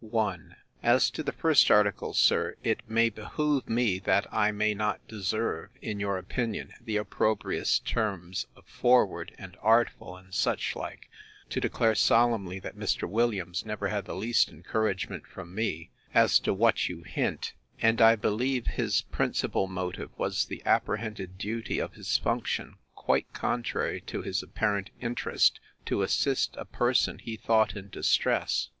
I. 0.17 0.39
As 0.81 1.11
to 1.11 1.21
the 1.21 1.31
first 1.31 1.69
article, 1.69 2.15
sir, 2.15 2.55
it 2.63 2.81
may 2.89 3.09
behove 3.11 3.69
me 3.69 3.99
(that 3.99 4.25
I 4.33 4.51
may 4.51 4.73
not 4.73 5.07
deserve, 5.07 5.69
in 5.79 5.99
your 5.99 6.17
opinion, 6.17 6.73
the 6.83 6.97
opprobrious 6.97 7.77
terms 7.77 8.47
of 8.55 8.65
forward 8.65 9.31
and 9.37 9.55
artful, 9.61 10.17
and 10.17 10.33
such 10.33 10.75
like) 10.75 11.07
to 11.51 11.59
declare 11.61 11.93
solemnly, 11.93 12.57
that 12.61 12.75
Mr. 12.75 13.07
Williams 13.07 13.63
never 13.63 13.89
had 13.89 14.05
the 14.05 14.15
least 14.15 14.49
encouragement 14.49 15.27
from 15.27 15.53
me, 15.53 15.91
as 16.15 16.39
to 16.39 16.51
what 16.51 16.89
you 16.89 17.03
hint; 17.03 17.53
and 17.79 18.01
I 18.01 18.15
believe 18.15 18.65
his 18.65 19.03
principal 19.03 19.67
motive 19.67 20.09
was 20.17 20.45
the 20.45 20.63
apprehended 20.65 21.37
duty 21.37 21.77
of 21.77 21.93
his 21.93 22.17
function, 22.17 22.77
quite 22.95 23.31
contrary 23.33 24.01
to 24.07 24.23
his 24.23 24.41
apparent 24.41 24.89
interest, 24.99 25.59
to 25.85 26.01
assist 26.01 26.55
a 26.57 26.65
person 26.65 27.19
he 27.19 27.37
thought 27.37 27.75
in 27.75 27.89
distress. 27.89 28.69